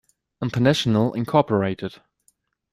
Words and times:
International 0.41 1.13
Inc. 1.13 1.99